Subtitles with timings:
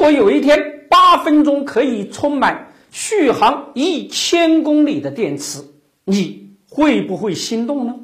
[0.00, 5.62] 如果有一天八分钟可以充满续航一千公里的电池，
[6.06, 7.96] 你会不会心动呢？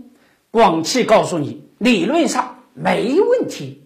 [0.50, 3.80] 广汽告诉你，理论上没问题。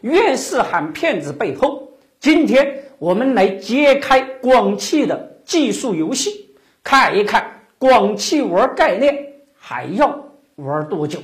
[0.00, 11.20] 越是喊骗子背后，今天我们来揭开广汽的技术游戏，看一看广汽玩概念还要玩多久，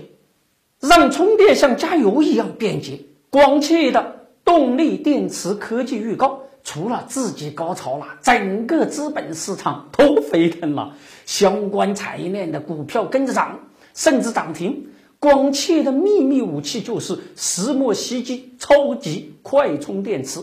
[0.79, 3.01] 让充电像加油一样便捷。
[3.31, 4.20] 广汽的
[4.51, 10.93] 动力电池科技预告，除了自己高潮了，整个资本市场都沸腾了，
[11.25, 13.61] 相关产业链的股票跟着涨，
[13.95, 14.89] 甚至涨停。
[15.21, 20.41] 广汽的秘密武器就是石墨烯基超级快充电池。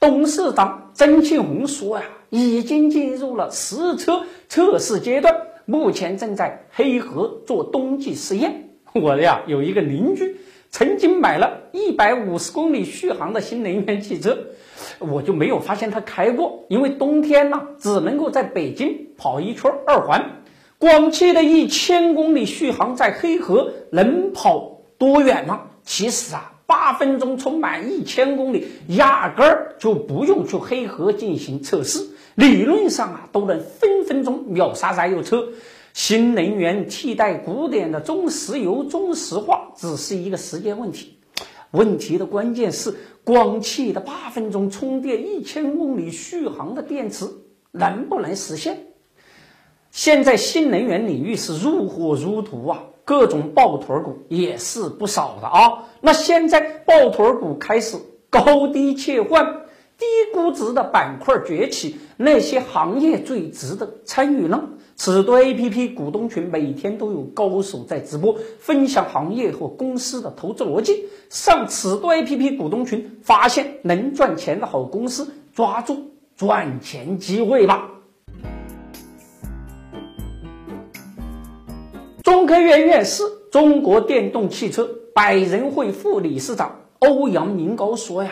[0.00, 8.70] 董事长曾庆红说呀，已经进入了实车测试阶段，目前正在黑河做冬季试验。
[8.94, 10.38] 我呀有一个邻居，
[10.72, 14.38] 曾经买了一百五十公里续航的新能源汽车，
[14.98, 20.42] 我就没有发现它开过，因为冬天呢只能够在北京跑一圈二环。
[20.78, 25.60] 广汽的一千公里续航在黑河能跑多远呢？
[25.84, 35.48] 其实啊，八分钟充满一千公里，压根儿就不用去黑河进行测试，理论上啊都能分分钟秒杀燃油车。
[35.94, 41.18] 新能源替代古典的中石油中石化只是一个时间问题。
[41.70, 47.26] 问题的关键是，广汽的八分钟充电一千公里续航的电池
[47.70, 48.88] 能不能实现？
[49.90, 55.84] 现在新能源领域是如火如荼啊，各种抱团股也是不少的啊。
[56.00, 57.98] 那现在抱团股开始
[58.30, 59.44] 高低切换，
[59.98, 64.68] 低估值的板块崛起，那些行业最值得参与呢？
[64.94, 71.06] 此多 A P P 股东群每天都有高手在直播，分享行业和公司的投资逻辑。
[71.28, 77.88] 上此多 A P P 股东群，发现能赚钱的好公司，抓住赚钱机会吧。
[82.22, 88.30] 中科院院士、中国电动汽车百人会副理事长欧阳明高说：“呀，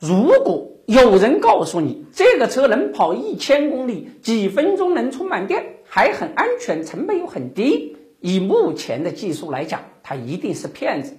[0.00, 5.64] 如果有人告诉你这个车能跑一千公里，几分钟能充满电，
[5.94, 11.18] 还很安全，成本又很低，以目前的技术来讲，他一定是骗子。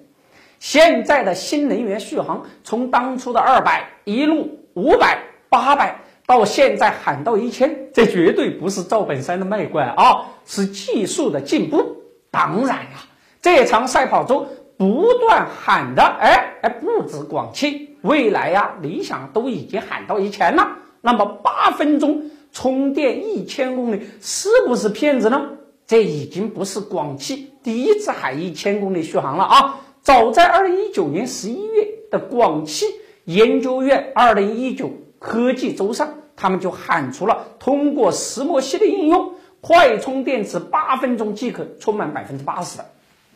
[0.58, 11.98] 现在的新能源续航，从当初的二百一路五百八百，到现在喊到一千，这绝对不是赵本山的卖乖啊，是技术的进步。”
[12.32, 12.98] 当然了，
[13.44, 20.78] 这场赛跑中不断喊的，哎哎，不止广汽，未来呀，理想都已经喊到一千了。
[21.00, 25.50] 那么八分钟充电一千公里，是不是骗子呢？
[25.86, 29.82] 这已经不是广汽第一次喊一千公里续航了啊！
[30.02, 32.86] 早在二零一九年十一月的广汽
[33.26, 39.34] 研究院二零一九科技周上，他们就喊出了通过石墨烯的应用。
[39.60, 42.86] 快充电池八分钟即可充满百分之八十的。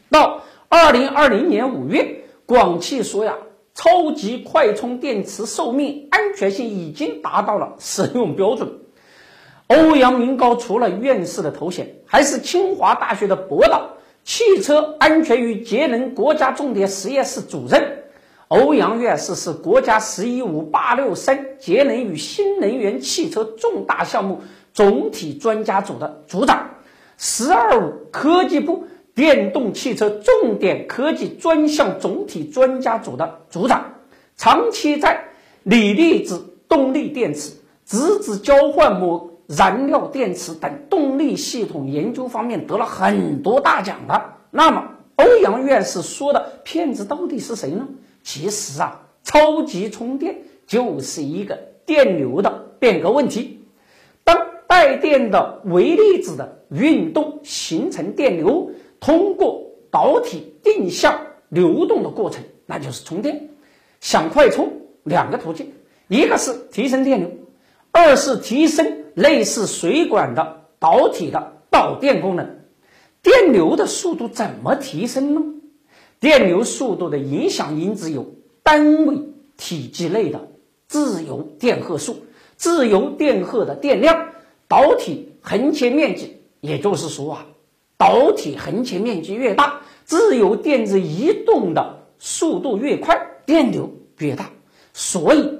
[0.09, 3.35] 到二零二零年五月，广汽说呀，
[3.73, 8.73] 超级快充电池寿命安全性已经达到了使用标准。
[9.67, 18.03] 欧阳明高除了院士的头衔，还是清华大学的博导，汽车安全与节能国家重点实验室主任。
[18.47, 24.41] 欧阳院士是国家“十一五”“八六三”节能与新能源汽车重大项目。
[24.73, 26.69] 总体专家组的组长
[27.17, 28.85] ，“十二五”科技部
[29.15, 33.95] 电动汽车重点科技专项总体专家组的组长，
[34.37, 35.25] 长期在
[35.63, 37.53] 锂离子动力电池、
[37.85, 44.21] 质子交换膜燃料电池等动力系统研究方面得了很多大奖的。
[44.51, 44.83] 那么，
[45.15, 47.87] 欧阳院士说的骗子到底是谁呢？
[48.23, 50.35] 其实啊，超级充电
[50.65, 53.65] 就是一个电流的变革问题。
[54.23, 63.49] 当带电的微粒子的运动形成电流，通过导体定向流动的过程，那就是充电。
[64.01, 64.69] 想快充，
[65.03, 65.71] 两个途径，
[66.09, 67.31] 一个是提升电流，
[67.91, 72.59] 二是提升类似水管的导体的导电功能。
[73.23, 75.41] 电流的速度怎么提升呢？
[76.19, 79.17] 电流速度的影响因子有单位
[79.57, 80.47] 体积内的
[80.87, 82.17] 自由电荷数，
[82.57, 84.29] 自由电荷的电量。
[84.67, 87.47] 导体横切面积，也就是说啊，
[87.97, 94.51] 导体横切面积越大，自由电子移动的速度越快，电流越大。
[94.93, 95.56] 所以，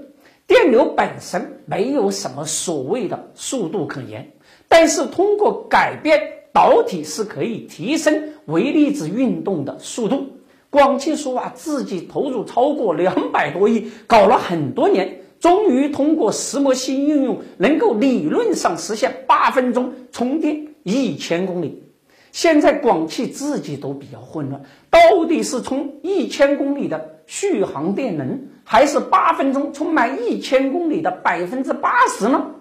[0.47, 4.31] 电流本身没有什么所谓的速度可言。
[4.69, 6.19] 但是，通过改变
[6.51, 10.27] 导体是可以提升微粒子运动的速度。
[10.69, 21.83] 广汽说啊，自己投入超过两百多亿，搞了很多年，终于通过石墨烯应用，能够理论上实现八分钟充电一千公里。
[22.31, 32.51] 现在广汽自己都比较混乱，到底是充一千公里的续航电能，还是八分钟充满一千公里的百分之八十呢？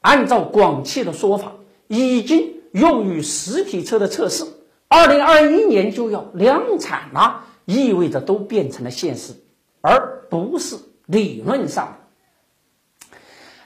[0.00, 1.52] 按照广汽的说法，
[1.88, 4.44] 已经用于实体车的测试，
[4.88, 9.32] 二零二一年就要量产了，意味着都变成了现实，
[9.80, 10.76] 而不是
[11.06, 13.16] 理论上的。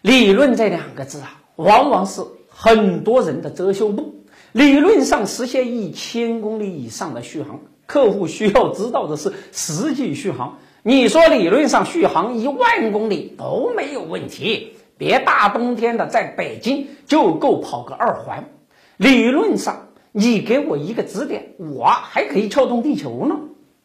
[0.02, 4.14] 理论这两个字啊，往往是很多人的遮羞布。
[4.52, 10.58] 理论上实现一千公里以上的续航，客户需要知道的是实际续航。
[10.82, 18.48] 你说理论上续航一万公里都没有问题，别大冬天的在北京就够跑个二环。
[18.96, 23.36] 理论上你给我一个指点，我还可以撬动地球呢。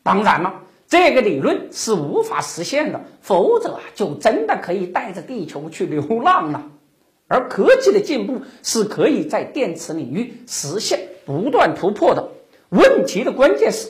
[0.01, 6.71] 当然了，这个理论是无法实现的，否则就真的可以带着地球去流浪了。
[7.27, 12.29] 而科技的进步是可以在电池领域实现不断突破的。
[12.69, 13.89] 问题的关键是，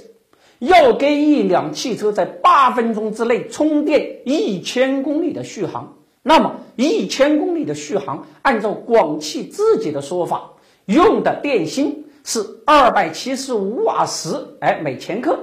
[0.59, 10.51] 要给一辆汽车在八分钟之内充电一千公里的续航，那么一千公里的续航，按照广汽自己的说法，
[10.85, 14.29] 用的电芯是二百七十五瓦时，
[14.61, 15.39] 哎，每千克，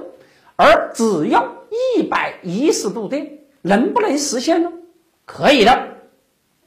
[0.55, 1.57] 而只要
[1.97, 4.71] 一百一十度电，能不能实现呢？
[5.25, 5.92] 可以的。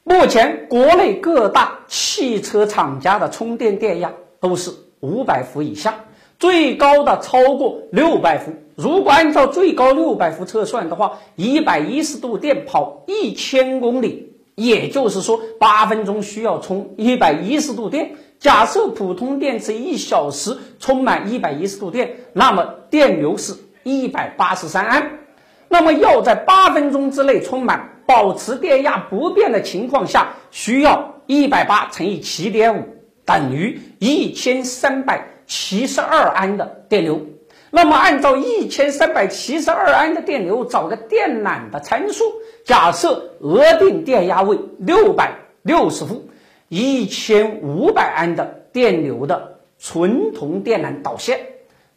[0.09, 4.71] 目前，国内各大汽车厂家的充电电压都是
[5.01, 6.05] 五百伏以下，
[6.39, 8.53] 最高的超过六百伏。
[8.75, 18.11] 如果按照最高六百伏测算的话，一百一十度电跑一千公里，也就是说八分钟需要充一百一十度电。
[18.39, 25.19] 假设普通电池一小时充满一百一十度电，那么电流是一百八十三安。
[25.67, 27.89] 那么要在八分钟之内充满。
[28.07, 32.85] 保持电压不变的情况下，需要一百八乘以七点五
[33.25, 37.27] 等于一千三百七十二安的电流。
[37.69, 42.23] 那么按照一千三百七十二安的电流找个电缆的参数，
[42.63, 46.29] 假设额定电压为六百六十伏，
[46.69, 51.41] 一千五百安的电流的纯铜电缆导线，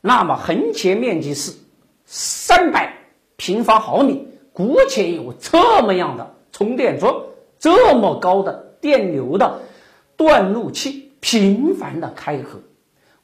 [0.01, 1.53] 那么横切面积是
[2.05, 2.95] 三百
[3.37, 4.27] 平方毫米。
[4.53, 7.15] 姑且有这么样的充电桩，
[7.59, 9.61] 这么高的电流的
[10.17, 12.61] 断路器频繁的开合，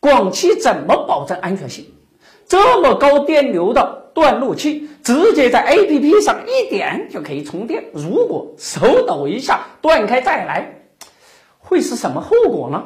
[0.01, 1.87] 广汽怎么保证安全性？
[2.47, 7.85] 这么高电流的断路器，直接在 APP 上一点就可以充电。
[7.93, 10.83] 如果手抖一下断开再来，
[11.59, 12.85] 会是什么后果呢？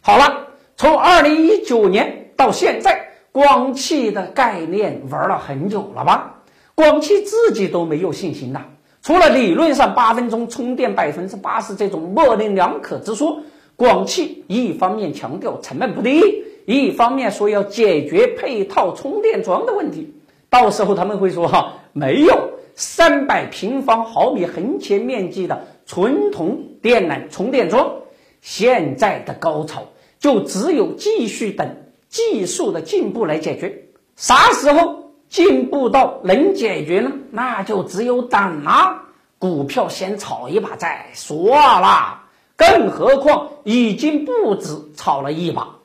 [0.00, 0.46] 好了，
[0.76, 6.39] 从二零一九年到现在，广汽的概念玩了很久了吧？
[6.80, 8.62] 广汽自己都没有信心呐，
[9.02, 13.42] 除了理论上八分钟充电百分之八十这种模棱两可之说，
[13.76, 20.14] 广汽一方面强调成本不低，一方面说要解决配套充电桩的问题。
[20.48, 27.92] 到时候他们会说哈，没有三百平方毫米横切面积的纯铜电缆充电桩，
[28.40, 29.88] 现在的高潮
[30.18, 31.76] 就只有继续等
[32.08, 33.84] 技术的进步来解决。
[34.16, 34.99] 啥时候？
[35.30, 39.02] 进步到能解决呢，那就只有等了。
[39.38, 42.24] 股票先炒一把再说啦。
[42.56, 45.76] 更何况已经不止炒了一把。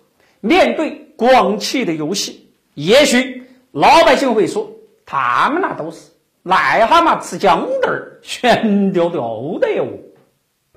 [0.42, 4.70] 面对广汽的游戏，也许老百姓会说，
[5.06, 6.10] 他们那都是
[6.44, 9.88] 癞蛤蟆吃姜豆儿，悬吊吊的哟。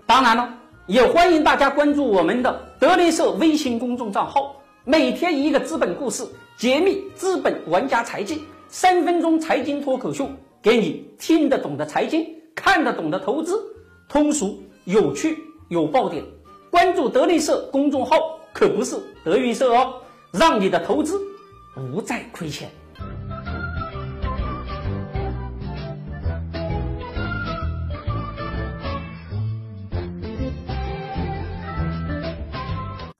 [0.06, 0.54] 当然了，
[0.87, 6.25] 也欢迎大家关注我们的德林社微信公众账号，每天一个资本故事，
[6.58, 8.44] 揭秘资本玩家财技。
[8.68, 10.28] 三分钟财经脱口秀，
[10.62, 13.58] 给你听得懂的财经，看得懂的投资，
[14.10, 15.38] 通俗有趣
[15.70, 16.22] 有爆点。
[16.70, 18.18] 关注德云社公众号，
[18.52, 18.94] 可不是
[19.25, 19.94] 德云社哦，
[20.32, 21.18] 让你的投资
[21.75, 22.70] 不再亏钱。